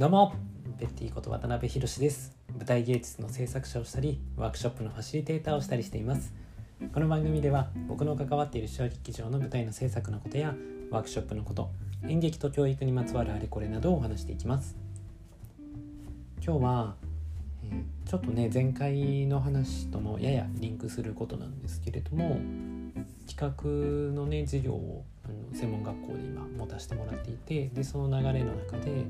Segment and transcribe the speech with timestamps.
[0.00, 0.32] どうも。
[0.78, 6.32] ベッティこと渡辺博です舞台芸術の制作者をしたりワークショップのファシリテーターをしたりしています
[6.94, 10.54] この番組では僕の関わっている小劇場の舞台の制作のことや
[10.90, 11.70] ワークショップのこと
[12.08, 14.74] 演劇と教育にまつわるあれこれなどをお話していきます
[16.42, 16.94] 今日は、
[17.64, 20.18] えー、ちょっとね前回の話とも。
[20.18, 22.40] ややリンクすることなんですけれども。
[23.28, 27.04] 企画のね授業をあの専門学校で今持たせても。
[27.04, 29.04] らっていてでその流れの中で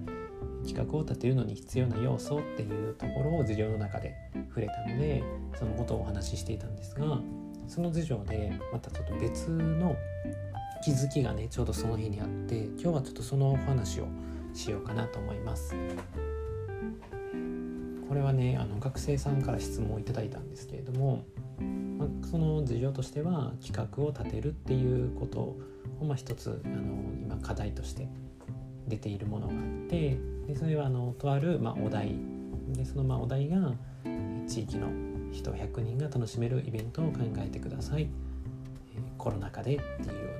[0.66, 4.14] 企画を立てるのに必要な要素っていうところを授業の中で
[4.48, 5.22] 触れたので
[5.58, 7.20] そのことをお話ししていたんですが
[7.66, 9.96] その授業でまたちょっと別の
[10.84, 14.08] 気づきがねちょうどその日にあって今日はちょっとそのお話を
[14.54, 15.74] しようかなと思います。
[18.08, 21.24] これはねあの学生さんから質問をいただいたんですけれども、
[21.96, 25.60] まあ、その授業としては企画を立てるっていうことを、
[26.04, 26.76] まあ、一つあの
[27.22, 28.08] 今課題として
[28.90, 32.14] 出ているものがあってでそれはあのとある、まあ、お題。
[32.68, 33.72] でそのまあお題が
[34.46, 34.86] 地域の
[35.32, 38.08] 人100人が楽しめるイベントを考えてください、え
[39.18, 40.30] コロナ禍でっていうよ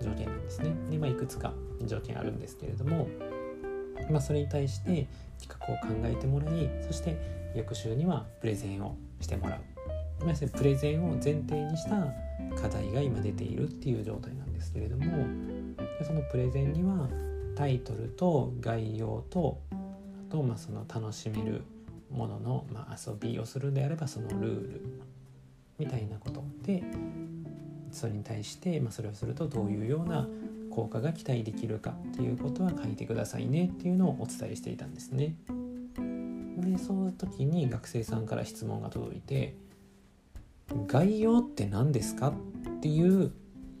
[0.00, 0.70] うな条件なんですね。
[0.90, 1.52] で、まあ、いくつか
[1.84, 3.08] 条件あるんですけれども、
[4.10, 5.08] まあ、それに対して
[5.38, 7.18] 企画を考えてもらいそして
[7.54, 9.78] 翌週にはプレゼンをしてもらう。
[10.24, 12.12] まプレゼンを前提にした
[12.60, 15.04] 課題が今出ているっていう状態なんですけれども
[16.04, 17.08] そのプレゼンには
[17.58, 21.64] タイトルと概要とあとまあその楽しめる
[22.08, 24.40] ものの、まあ、遊びをするんであればそのルー
[24.74, 24.82] ル
[25.76, 26.84] みたいなことで
[27.90, 30.28] それに対して、まあ、それをするとどういうような
[30.70, 35.34] 効果が期待できるかっていうことは書いてくださいねっていうのをお伝えしていたんですね。
[36.58, 39.56] でその時に学生さんから質問が届いて
[40.86, 42.28] 「概要って何ですか?」
[42.76, 43.32] っていう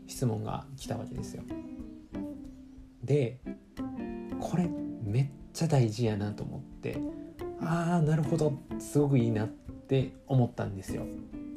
[0.08, 1.44] 質問が来たわけですよ。
[3.08, 3.38] で
[4.38, 4.68] これ
[5.02, 6.98] めっちゃ大事やなと思って
[7.60, 11.06] ああなるほどすごくいいなって思ったんですよ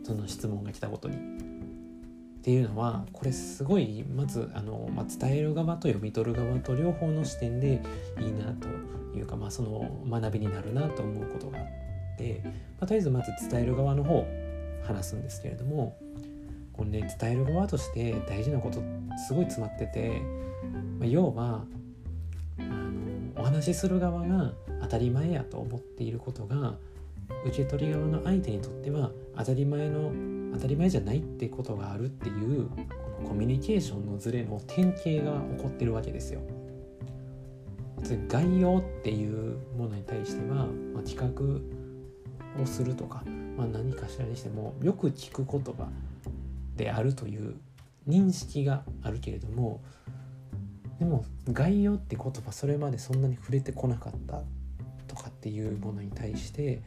[0.04, 1.18] その質問が来たことに。
[1.18, 7.84] っていうのはこれすごいまずあの、まあ、伝える側と読み取る側と両方の視点で
[8.20, 8.68] いいなと
[9.16, 11.66] いうか、まあ、その学びになるなと思うことがあっ
[12.18, 14.26] て、まあ、とりあえずまず伝える側の方
[14.88, 15.96] 話すんですけれども
[16.74, 18.82] これね伝える側として大事なこと
[19.28, 20.22] すごい詰まってて、
[21.00, 21.66] まあ、要は
[22.60, 26.76] あのお話しする側が当たり前やと思っていることが
[27.46, 30.12] 受け取り側の相手にとっては当たり前の
[30.54, 36.42] 当たり前じゃないってことがあるっていうこのコミュニケーションのズレの典型が起こってるわけですよ。
[38.28, 43.24] 概要っていうものに対しては、まあ、企画をするとか、
[43.56, 45.88] まあ、何かしらにしてもよく聞く言葉
[46.82, 47.56] であるという
[48.08, 49.82] 認識があるけれども
[51.00, 54.42] でも概要って言葉それまでそんなに触れてこなかった
[55.08, 56.82] とかっていうものに対して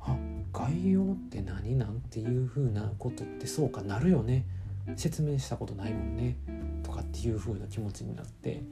[0.00, 0.16] あ
[0.52, 4.46] 概要って何なんていう風なことってそうかなるよね。
[4.94, 6.36] 説明したことないもんね。
[6.84, 8.62] とかっていう風な気持ちになって。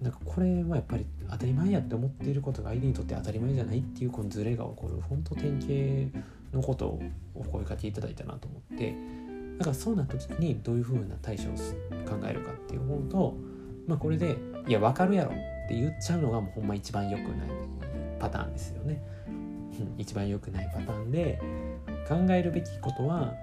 [0.00, 5.00] なんかこれはやっぱり当たり前やって思っていることが相手にとって当たり前じゃないっていうこのズレが起こる。
[5.02, 6.18] 本当典型
[6.56, 7.02] のことを
[7.34, 8.94] お声かけいただいたなと思って。
[9.60, 11.46] だからそうなった時にどういう風な対処を
[12.08, 13.36] 考えるかっていうと
[13.86, 17.30] まあ、これで「いや分かるやろ」って言っちゃうのがもうほんま一番良くない
[18.18, 19.02] パターンですよね。
[19.98, 21.40] 一番良くないパターンで
[22.08, 23.34] 考えるべきことは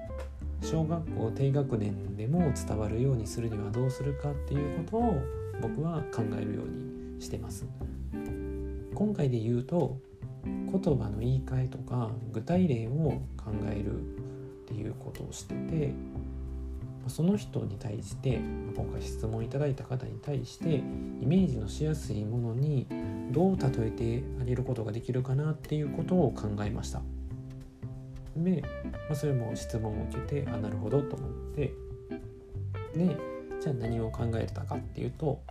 [0.61, 5.21] 小学校低学年でも伝わるようにするにはどうするかっていうことを
[5.61, 7.65] 僕は考えるようにしてます。
[8.95, 9.99] 今回で言うと
[10.45, 13.99] 言葉の言い換えとか具体例を考える
[14.67, 15.93] っていうことをしてて
[17.07, 18.41] その人に対して
[18.75, 20.81] 今回質問いただいた方に対してイ
[21.25, 22.85] メージのしやすいものに
[23.31, 27.01] どう例えてあげることができるかなっていうことを考えました。
[28.35, 31.73] で、まあ、それも質問を受けてあなるほどと思って。
[32.93, 33.17] で
[33.61, 35.41] じゃあ何を考えてたかっていうと、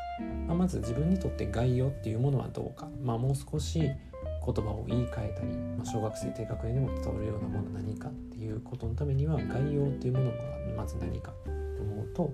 [0.46, 3.90] まあ、まず自分にとって概要っていうものはどうか、まあ、もう少し
[4.46, 10.36] 言葉を言い換えたり、まあ、小学生低学年でも伝わるようなもの何かっていうことのためには概要っていうものが
[10.76, 11.50] まず何かと
[11.82, 12.32] 思うと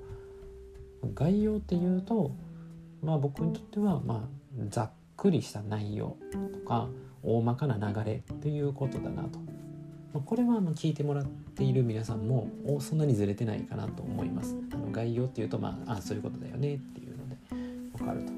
[1.15, 2.33] 概要っていうと
[3.03, 4.21] まあ僕にとってはまあ
[4.69, 6.17] ざっくりした内容
[6.53, 6.89] とか
[7.23, 9.39] 大まかな流れっていうことだなと。
[10.13, 12.51] まあ、これはあの聞いてもらっている皆さんも
[12.81, 14.57] そんなにずれてないかなと思います。
[14.73, 17.37] あの概要っていうとまああそういうことだよねっていうので
[17.97, 18.33] 分かると。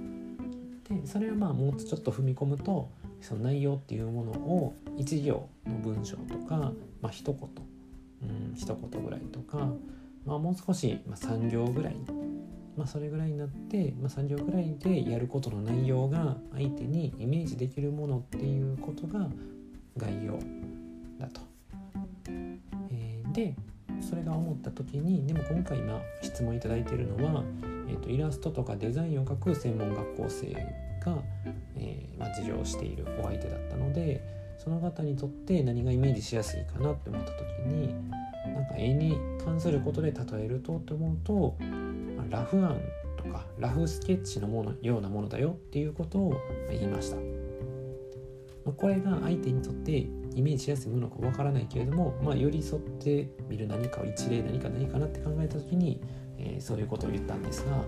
[0.95, 2.89] でそれはまあもうちょっと踏み込むと
[3.25, 7.49] その内容っていうものを一行の文章とか、まあ、一言、
[8.23, 9.69] うん、一言ぐらいとか
[10.27, 11.97] まあ、もう少し、まあ、3行ぐらい
[12.77, 19.29] まあ、それぐらいになって、まあ、3行ぐらいでやることの内容が相手にイメージできるものっていうことが
[19.97, 20.39] 概要
[21.19, 21.41] だと。
[22.91, 23.55] えー、で
[24.05, 27.43] それが思った時にでも今回今質問いただいているのは、
[27.89, 30.53] えーと、イラストとかデザインを描く専門学校生
[31.05, 31.19] が、
[31.77, 34.23] えー、まあ、事情をしているお相手だったので
[34.59, 37.95] その方にとって何がイメージしやすいかなって思った時に
[38.55, 41.57] なんか絵に関することで例えるとって思うと、
[42.17, 42.81] まあ、ラフ案
[43.17, 46.41] とかラフスケッチのものようなものだよっていうことを
[46.71, 47.34] 言いました。
[48.73, 56.01] これが相手にとってイメージしやすいものかわからないけれども、まあ、寄り添ってみる何かを一例何か何かなって考えた時に、
[56.39, 57.85] えー、そういうことを言ったんですが、ま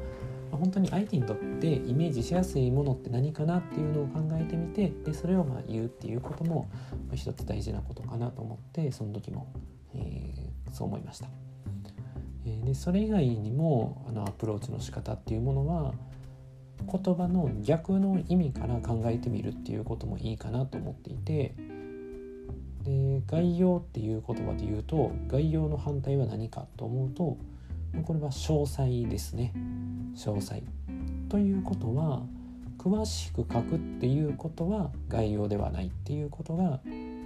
[0.53, 6.69] あ、本当に相手にとってイメージしやすいものって何かなっていうのを考えてみてでそれをまあ言うっていうことも、
[7.09, 9.53] まあ、一つ大事なことかなと思ってその時も、
[9.95, 11.29] えー、そう思いました。
[12.47, 15.93] えでそれ以外にもあのアプローチの仕方っていうものは
[16.81, 21.55] 言葉の逆の意味から考えてみるっていうこともいいかなと思っていて
[22.85, 27.37] で概要っていう言葉で言うと概要の反対は何かと思うと
[28.05, 29.53] これは詳細ですね。
[30.15, 30.63] 詳細。
[31.29, 32.23] ということは
[32.79, 36.81] 詳しく書くっていうことは概要ではないっていうことが、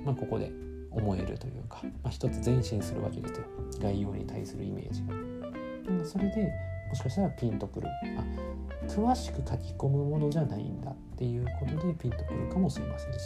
[0.04, 0.52] まあ、ここで
[0.90, 3.44] 思えるというか、まあ、一つ前進するわけですよ。
[3.80, 6.04] 概要に対するイメージが。
[6.04, 6.52] それで
[6.90, 7.88] もしかしたらピンとくる
[8.18, 8.24] あ
[8.86, 13.18] 詳しく書き込むものじゃないんだっていうことでピンとくるかもしれませんし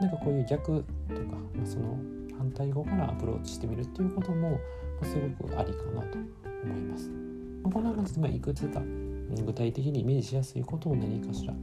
[0.00, 1.20] なんかこういう逆とか、
[1.54, 1.96] まあ、その
[2.36, 4.60] 反対語からアプローチしてみるっていうことも、
[5.02, 6.18] すごくありかなと
[6.64, 7.08] 思います。
[7.62, 8.82] まあ、こんな感じで、まあ、いくつか
[9.44, 11.54] 具体的にイメージしやすいことを何かしら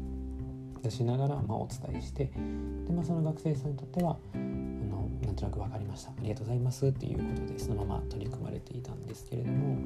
[0.81, 9.77] 出しながら、ま、お伝えしてで、まあ、その学生さんにとってはあのなんとなく分かりましたありがとうございますっていうことでそのまま取り組まれていたんですけれども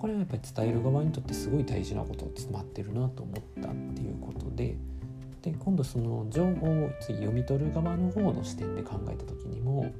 [0.00, 4.74] これはやっぱり伝える側にとってすごい大事なこと詰まってるなと思ったっていうことで
[5.42, 9.92] で今度その情報を次読み取る側の方の視点で考えた時にも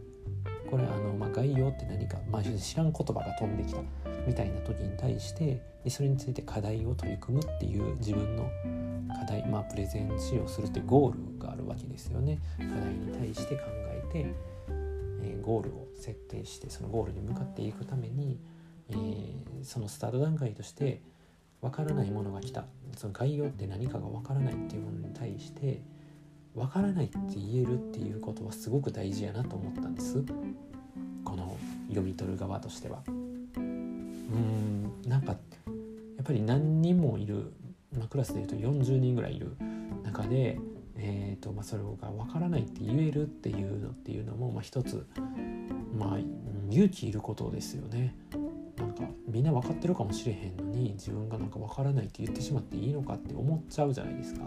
[0.71, 3.81] これあの、まあ、概要って何か、まあ、知らん言葉が飛んできた
[4.27, 8.51] みたいな時に対してでそれについて課題を取り組むっていう自分の
[9.15, 12.39] 課題、まあ、プレゼン使用するっていうゴールがあるわけですよね。
[12.57, 14.35] 課題に対して考えて、
[15.23, 18.39] えー、ゴールを設定してそのゴールに向かっていくために
[18.93, 21.03] えー、そのスタート段階として
[21.61, 22.65] 分からないものが来た
[22.97, 25.83] その概要って何かが分からないっていうものに対して
[26.55, 30.25] 分からないって言えるっていうことはすごく大事やなと思ったんです
[31.25, 31.57] この
[31.89, 33.03] 読み取る側としては。
[33.07, 33.11] う
[34.33, 35.39] んなんかや
[36.23, 37.53] っぱり何人もいる、
[37.97, 39.57] まあ、クラスでいうと40人ぐらいいる
[40.05, 40.61] 中で、
[40.97, 45.07] えーとまあ、それが分からないって言えるっていうのっていうのも、まあ、一つ、
[45.99, 46.19] まあ、
[46.71, 48.15] 勇気いることですよね。
[49.31, 54.41] みんな分かってるかもしれへんのに自分がなんか分からないって言ってしまっていいのかって思っちゃうじゃないですか。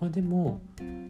[0.00, 0.60] まあ、でも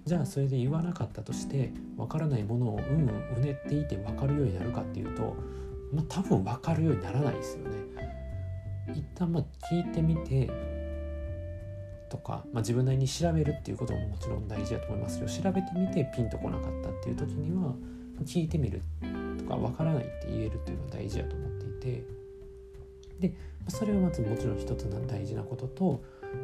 [0.04, 5.36] じゃあそれで言わなかったとして分からないものをうんうねっていて分かるようになるかっていうと、
[5.92, 7.78] まあ、多分分かるようにならないですよね。
[8.94, 10.50] 一旦まあ聞いてみて
[12.08, 17.74] とか、まあ、自分なりに調べるっていうことももちろん大事だと思いますけど調べてみてピンとこなかったっていう時には
[18.24, 18.80] 聞いてみる
[19.38, 22.17] とか分からないって言えるっていうのは大事だと思っていて。
[23.20, 23.34] で
[23.68, 26.02] それはまずもちろん一つの大事なことと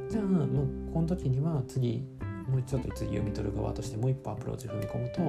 [0.09, 0.47] じゃあ、まあ、
[0.93, 2.05] この時には次
[2.49, 5.21] もうちょっと次読み取る側としてもう一歩アプローチ踏み込むと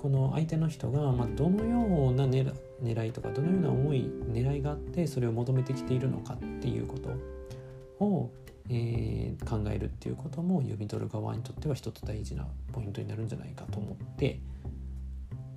[0.00, 7.10] この相手の人が、まあ、どのような狙狙いとかどのような思い狙いがあってそれを求めてきているのかっていうこと
[8.02, 8.30] を、
[8.70, 14.40] えー、考えるっていうことも読み取る側にとっては一つ大事なポイントになるんじゃないかと思って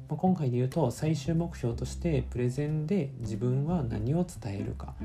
[0.10, 4.96] ま、今回で言うと最終目標としてプレゼンで自分は何を伝えるか。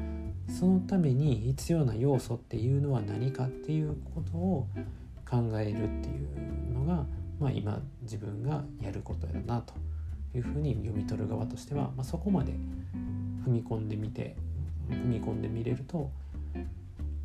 [0.48, 4.66] そのために必要な要素っていうのは何かっていうことを
[5.28, 7.04] 考えるっていうのが、
[7.38, 9.74] まあ、今自分がやることだなと
[10.34, 12.52] いうふうに読み取る側としては、まあ、そこまで
[13.46, 14.36] 踏み込んでみて
[14.90, 16.10] 踏み込んでみれると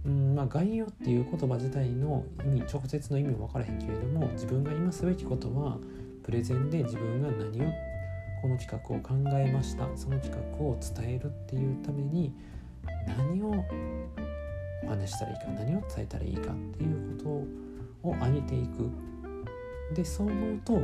[0.05, 5.77] うんまあ、概要っていう言葉自体の意味直接の意味も分からへんけれども自分が今すべきことは
[6.23, 7.71] プレゼンで自分が何を
[8.41, 9.87] この企画を考えました。
[9.95, 12.33] その企画を伝えるっていうために
[13.07, 13.53] 何を
[14.85, 17.23] お話したらいいか何を伝えたらいいかっていうこ
[18.03, 18.89] とを挙げていく。
[19.93, 20.81] でそう思うと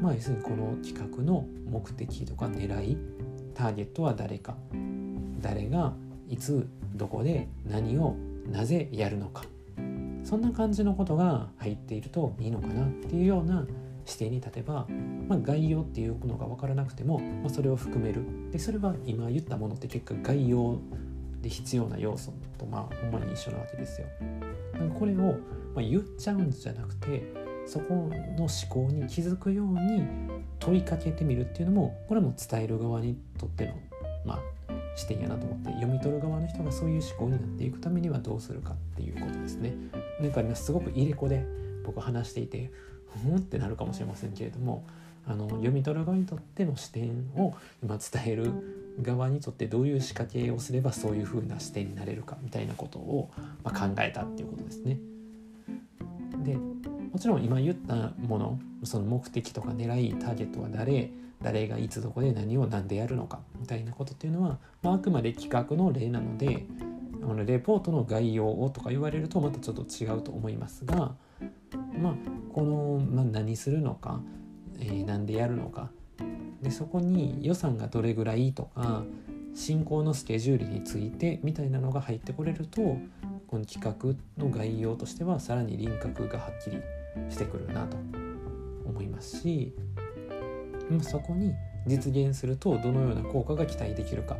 [0.00, 2.96] まあ要するにこの企画の目的とか狙い
[3.54, 4.56] ターゲットは誰か。
[5.40, 5.92] 誰が
[6.28, 8.16] いつどこで何を
[8.50, 9.44] なぜやるのか。
[10.24, 13.66] そんな感じのことが入っているといいのかなっていうような
[14.08, 14.86] 視点に立てば、
[15.28, 20.80] まあ、概要っていうのが分からなくても、まあ、それを含めるでそれは今言ったものって結果概要
[21.42, 24.06] で必要な要素とまあほんまに一緒なわけですよ。
[24.98, 25.34] これを、ま
[25.76, 27.22] あ、言っちゃうんじゃなくて
[27.66, 30.02] そこの思考に気づくように
[30.58, 33.74] 問いかけてみるっていうのもこれも伝える側にとっての、
[34.24, 34.40] まあ、
[34.96, 39.74] 視点やなと思って読み取る側の人がそういう思考になっていくためにはどうするかっていうことですね。
[40.18, 41.44] なんか今すごく入れ子で
[41.84, 42.72] 僕話していて
[43.22, 44.84] ふんってなるかもしれませんけれども
[45.26, 48.52] あの読み取る側にとっての視点を今伝える
[49.02, 53.30] 側にとってどういう仕掛けをすればそういう風な視点になれるかみたいなことを、
[53.62, 54.98] ま、考えたっていうことですね。
[56.44, 61.10] でもちろん今言ったものその目的とか狙いターゲットは誰
[61.42, 66.66] 誰がいつどこで何を何でやるのかみたいなことっていうのは、まあ、あくまで企画の例なので
[67.22, 71.12] あのレポートの概要をとか言われるとまたちょっと違うと思いますが
[72.00, 72.14] まあ
[72.58, 74.20] この、まあ、何するのか、
[74.80, 75.90] えー、何でやるのか。
[76.60, 79.04] でそこに予算がどれぐらいとか
[79.54, 82.98] 進行のスケジュールについてみたいなのが入ってこれると
[83.46, 86.82] この企画の概要としてはさらに輪郭がはっきり
[87.30, 87.96] してくるなと
[88.84, 89.72] 思いますし
[91.02, 91.54] そこに
[91.86, 94.38] 実現するとどのような効果が期待できるかっ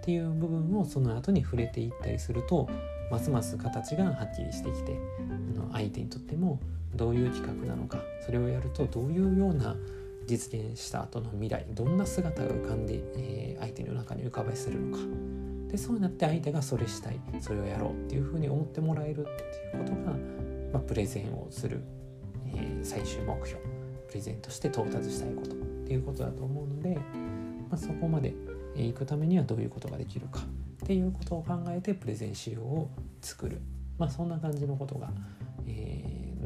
[0.00, 2.68] ていう部分をその後に触れていったりすると
[3.08, 4.98] ますます形がはっきりしてきて
[5.70, 6.58] 相手にとっても
[6.94, 9.76] どういう企画なのかそれをやるとどういうような
[10.26, 15.02] 実現した後の未来どんな姿が浮かんで、えー、相手の中に浮かばせるのか。
[15.68, 20.12] でそうなって相手がそれしたいそれをやろうっていうふうに思ってもらえるっていうことが、
[20.74, 21.82] まあ、プレゼンをする、
[22.54, 23.82] えー、最終目標。
[24.12, 25.54] プレゼントして到達したいことっ
[25.86, 26.96] ていうことだと思うので、
[27.70, 28.34] まあ、そこまで
[28.76, 30.40] 行くためにはどういうことができるか
[30.84, 32.90] っていうことを考えてプレゼン資料を
[33.22, 33.62] 作る、
[33.98, 35.08] まあ、そんな感じのことが、
[35.66, 36.01] えー、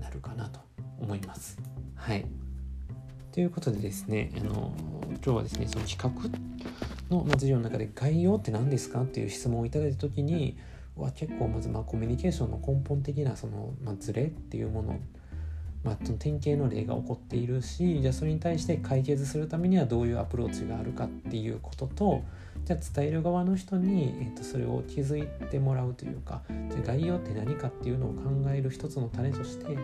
[0.06, 0.60] なるかなと
[1.00, 1.58] 思います。
[1.96, 2.24] はい
[3.32, 4.72] ということでですね、あの
[5.08, 10.56] 今日はですね、その企画の授業の中で概要って何ですかっていう質問をいただいた時に、
[10.96, 14.98] は結構まずまあコミュニケーションの根本的なその、まあ、ズレっていうもの
[15.84, 22.24] まあ、典型の例が起こっているしじゃあそれに対して解決するためにはどういうアプローチがあるかっていうことと
[22.66, 28.20] じゃあ伝える側の人に、えー、とそれを気づいてもらうというかじゃ概要って何かっていうのを考
[28.52, 29.78] える一つの種として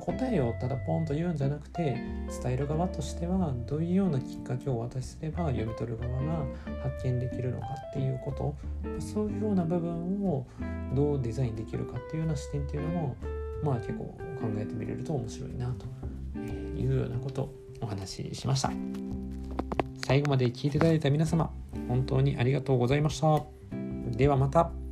[0.00, 1.96] 答えをただポンと言うんじゃなくて
[2.42, 6.44] 伝える側としてはどういうようなきっかけをお渡しすれば読み取る側が
[6.82, 8.56] 発見できるのかっていうこと
[9.00, 10.44] そういうような部分を
[10.92, 13.16] どうデザインできるかっていうような視点っていうのも
[13.62, 14.18] まあ結構考
[14.56, 15.72] えてみれると面白いな
[16.34, 19.23] というようなことをお話ししました。
[20.06, 21.50] 最後まで聞いていただいた皆様
[21.88, 23.42] 本当にありがとうございました。
[24.16, 24.83] ではまた。